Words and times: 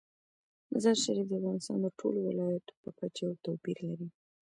مزارشریف 0.71 1.25
د 1.29 1.33
افغانستان 1.39 1.77
د 1.81 1.87
ټولو 1.99 2.19
ولایاتو 2.29 2.73
په 2.81 2.89
کچه 2.99 3.19
یو 3.27 3.35
توپیر 3.45 3.77
لري. 3.89 4.07